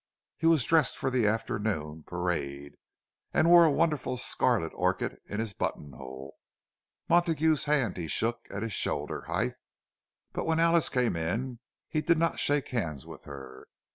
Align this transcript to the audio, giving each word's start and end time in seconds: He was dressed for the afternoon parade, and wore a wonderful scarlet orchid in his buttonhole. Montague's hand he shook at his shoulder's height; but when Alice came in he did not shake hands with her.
He 0.39 0.47
was 0.47 0.63
dressed 0.63 0.97
for 0.97 1.11
the 1.11 1.27
afternoon 1.27 2.01
parade, 2.07 2.73
and 3.35 3.47
wore 3.47 3.65
a 3.65 3.71
wonderful 3.71 4.17
scarlet 4.17 4.71
orchid 4.73 5.19
in 5.27 5.39
his 5.39 5.53
buttonhole. 5.53 6.33
Montague's 7.07 7.65
hand 7.65 7.97
he 7.97 8.07
shook 8.07 8.47
at 8.49 8.63
his 8.63 8.73
shoulder's 8.73 9.27
height; 9.27 9.53
but 10.33 10.45
when 10.47 10.59
Alice 10.59 10.89
came 10.89 11.15
in 11.15 11.59
he 11.87 12.01
did 12.01 12.17
not 12.17 12.39
shake 12.39 12.69
hands 12.69 13.05
with 13.05 13.25
her. 13.25 13.67